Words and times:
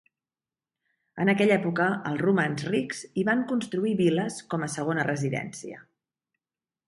En 1.23 1.29
aquella 1.33 1.57
època 1.57 1.89
els 2.11 2.23
romans 2.23 2.63
rics 2.75 3.03
hi 3.23 3.27
van 3.29 3.43
construir 3.51 3.93
vil·les 3.99 4.41
com 4.55 4.65
a 4.65 4.71
segona 4.77 5.05
residència. 5.11 5.83